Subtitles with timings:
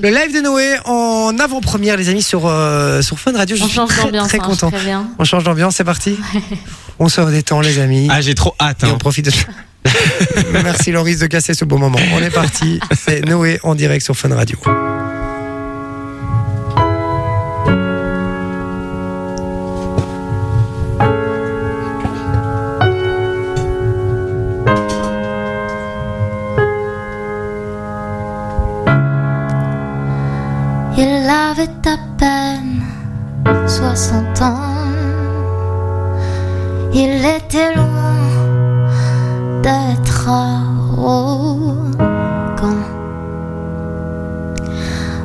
[0.00, 3.56] Le live de Noé en avant-première, les amis, sur, euh, sur Fun Radio.
[3.56, 4.70] Je On suis change très, d'ambiance, très hein, content.
[4.70, 5.06] je.
[5.18, 6.16] On change d'ambiance, c'est parti
[6.98, 8.08] On se redétend, les amis.
[8.10, 8.82] Ah, j'ai trop hâte.
[8.82, 8.92] Et hein.
[8.94, 9.32] on profite de
[10.62, 11.98] Merci Loris de casser ce beau moment.
[12.14, 12.80] On est parti.
[12.98, 14.58] C'est Noé en direct sur Fun Radio.
[36.94, 38.12] Il était loin
[39.62, 41.72] d'être arrogant.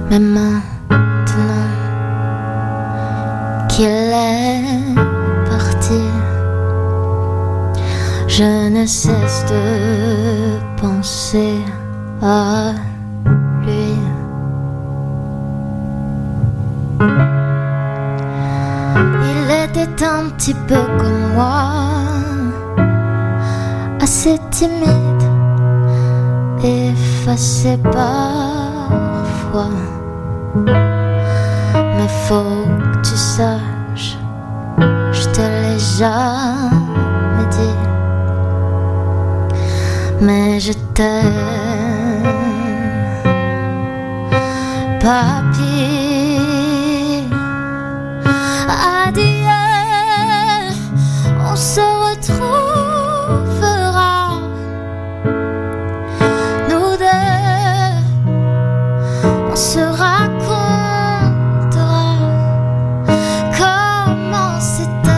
[0.10, 1.68] Mais maintenant
[3.68, 4.96] qu'il est
[5.50, 6.02] parti,
[8.30, 11.60] je ne cesse de penser
[12.22, 12.72] à
[19.70, 21.72] était un petit peu comme moi,
[24.02, 25.24] assez timide,
[26.64, 29.70] effacé parfois.
[31.76, 34.18] Mais faut que tu saches,
[35.12, 37.78] je te l'ai jamais dit,
[40.22, 42.24] mais je t'aime,
[45.00, 45.47] papy.
[59.58, 60.54] Se racontera
[63.58, 65.10] comment c'était,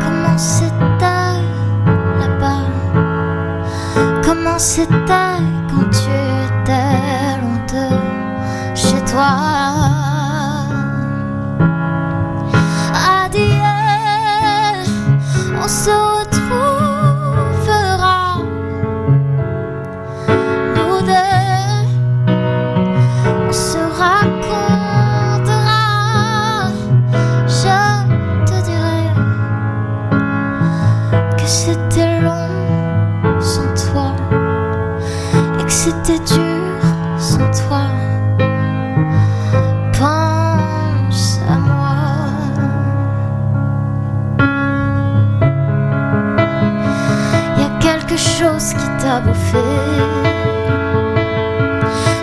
[0.00, 1.36] comment c'était
[2.18, 2.64] là-bas,
[4.24, 6.08] comment c'était quand tu
[6.46, 6.96] étais
[7.44, 8.00] honteux
[8.74, 9.83] chez toi.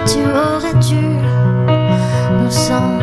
[0.05, 1.05] Tu aurais dû
[2.39, 3.00] nous en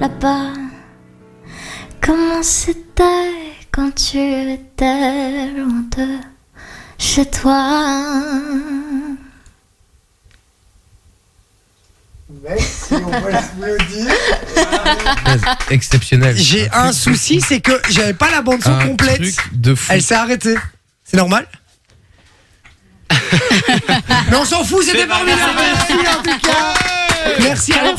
[0.00, 0.52] là-bas,
[2.00, 6.18] comment c'était quand tu étais loin de
[6.98, 8.18] chez toi.
[12.92, 13.28] On peut.
[15.70, 16.36] Exceptionnel.
[16.36, 19.16] J'ai un souci, c'est que j'avais pas la bande son Un complète.
[19.20, 19.86] truc de fou.
[19.92, 20.56] Elle s'est arrêtée.
[21.04, 21.46] C'est normal
[24.30, 25.40] Mais on s'en fout, c'était formidable.
[25.56, 26.74] Merci en tout cas.
[27.40, 27.72] Merci.
[27.72, 27.96] Alors,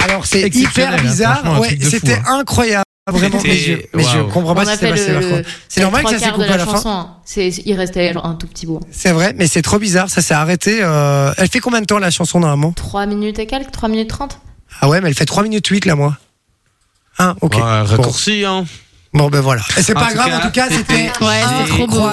[0.00, 1.38] alors c'est Exceptionnel, hyper hein, bizarre.
[1.40, 2.38] franchement, un Ouais, truc de fou, c'était hein.
[2.38, 2.83] incroyable.
[3.10, 4.28] Vraiment, mais je, C'était- mais je waouh.
[4.30, 5.42] comprends pas ce qui s'est passé le.
[5.68, 6.72] C'est normal que ça s'est coupé à la fin.
[6.72, 6.88] chanson.
[6.88, 7.10] hein.
[7.26, 8.80] C'est, il restait un tout petit bout.
[8.90, 10.78] C'est vrai, mais c'est trop bizarre, ça s'est arrêté.
[10.80, 12.72] euh, Elle fait combien de temps la chanson normalement?
[12.72, 14.38] 3 minutes et quelques, 3 minutes 30
[14.80, 16.16] Ah ouais, mais elle fait 3 minutes 8 là, moi.
[17.18, 17.54] Ah, ok.
[17.56, 17.84] Ouais, Bon.
[17.84, 18.64] raccourci, hein.
[19.12, 19.60] Bon, ben voilà.
[19.76, 22.08] Et c'est pas grave, cas, en tout cas, c'était c'était Ouais, trop beau.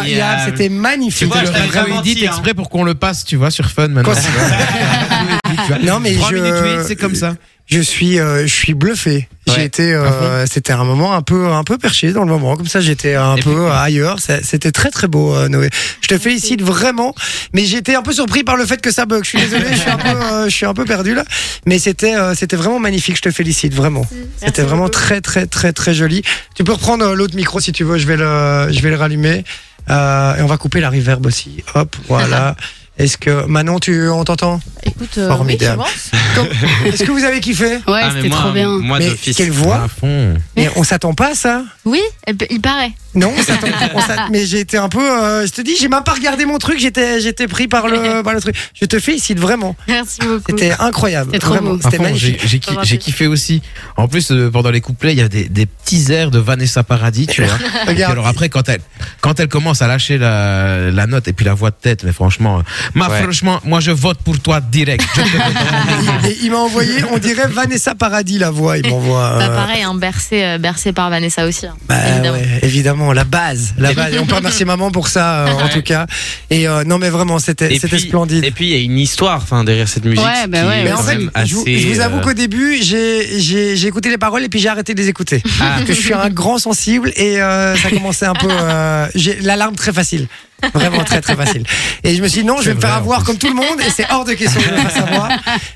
[0.45, 1.29] c'était magnifique.
[1.29, 2.27] vois, C'était je Edith menti, hein.
[2.27, 4.13] exprès pour qu'on le passe, tu vois, sur Fun maintenant.
[5.83, 7.35] Non, mais 3 je- minutes 8, c'est comme ça.
[7.65, 9.29] Je suis, euh, je suis bluffé.
[9.51, 12.55] J'ai Ouais, été, euh, c'était un moment un peu, un peu perché dans le moment.
[12.57, 14.17] Comme ça, j'étais un peu ailleurs.
[14.19, 15.69] C'était très très beau, euh, Noé.
[16.01, 17.13] Je te félicite vraiment.
[17.53, 19.23] Mais j'étais un peu surpris par le fait que ça bug.
[19.23, 21.23] Je suis désolé, je suis un peu, euh, je suis un peu perdu là.
[21.65, 23.17] Mais c'était, euh, c'était vraiment magnifique.
[23.17, 24.05] Je te félicite vraiment.
[24.37, 26.23] C'était vraiment très très très très joli.
[26.55, 27.97] Tu peux reprendre euh, l'autre micro si tu veux.
[27.97, 29.43] Je vais le, je vais le rallumer.
[29.89, 31.63] Euh, et on va couper la reverb aussi.
[31.75, 32.55] Hop, voilà.
[32.97, 34.59] Est-ce que Manon, tu, on t'entend?
[34.83, 35.83] Écoute, euh, Formidable.
[35.83, 36.41] oui.
[36.89, 38.67] Est-ce que vous avez kiffé Ouais, Ah, c'était trop bien.
[38.79, 39.35] Moi, Mais d'office.
[39.37, 40.35] quelle voix À fond.
[40.57, 42.01] Mais on s'attend pas à ça Oui,
[42.49, 42.91] il paraît.
[43.13, 45.01] Non, on s'attend- on s'attend- mais j'ai été un peu.
[45.01, 46.79] euh, je te dis, j'ai même pas regardé mon truc.
[46.79, 48.55] J'étais, j'étais pris par le, par le truc.
[48.73, 49.75] Je te félicite vraiment.
[49.87, 50.43] Merci beaucoup.
[50.49, 51.31] C'était incroyable.
[51.33, 51.71] C'était trop vraiment.
[51.73, 51.79] beau.
[51.83, 52.39] C'était magnifique.
[52.41, 53.61] J'ai j'ai ki- j'ai kiffé aussi.
[53.97, 56.83] En plus, euh, pendant les couplets, il y a des, des petits airs de Vanessa
[56.83, 57.57] Paradis, tu vois.
[57.87, 58.13] Regarde.
[58.13, 58.81] alors après, quand elle,
[59.19, 62.13] quand elle commence à lâcher la, la note et puis la voix de tête, mais
[62.13, 62.61] franchement, euh,
[62.95, 63.21] ma, Ouais.
[63.23, 65.05] franchement, moi je vote pour toi direct.
[65.15, 68.77] Je te Et il m'a envoyé, on dirait Vanessa Paradis la voix.
[68.77, 69.35] Il m'envoie.
[69.37, 71.65] Bah, euh, pareil, hein, bercé, euh, bercé par Vanessa aussi.
[71.65, 71.75] hein.
[71.87, 72.37] Bah évidemment.
[72.37, 74.13] ouais, évidemment, la base, la base.
[74.13, 76.05] Et on peut remercier maman pour ça, euh, en tout cas.
[76.49, 78.43] Et euh, non, mais vraiment, c'était, splendide.
[78.43, 80.23] Et puis, il y a une histoire enfin, derrière cette musique.
[80.25, 80.83] Ouais, bah ouais.
[80.83, 84.09] Mais en fait, je vous, assez, je vous avoue qu'au début, j'ai, j'ai, j'ai écouté
[84.09, 85.43] les paroles et puis j'ai arrêté de les écouter.
[85.59, 85.73] Ah.
[85.75, 88.47] Parce que je suis un grand sensible et euh, ça commençait un peu.
[88.49, 90.27] euh, j'ai l'alarme très facile.
[90.73, 91.63] Vraiment très très facile.
[92.03, 93.27] Et je me suis dit non, je vais me faire avoir plus.
[93.27, 95.29] comme tout le monde et c'est hors de question de me faire savoir.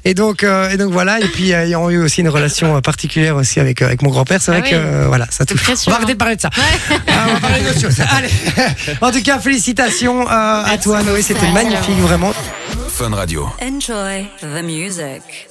[0.03, 1.19] Et donc, euh, et donc voilà.
[1.19, 4.09] Et puis, euh, ayant eu aussi une relation euh, particulière aussi avec, euh, avec mon
[4.11, 4.69] grand-père, c'est Ah vrai oui.
[4.71, 5.61] que euh, voilà, ça touche.
[5.87, 6.13] On va arrêter hein.
[6.13, 6.49] de parler de ça.
[6.55, 7.99] Ah, on va parler d'autre chose.
[8.11, 8.29] Allez.
[9.01, 11.21] En tout cas, félicitations euh, à toi, Noé.
[11.21, 12.33] C'était magnifique, vraiment.
[12.89, 13.49] Fun Radio.
[13.61, 15.47] Enjoy the music.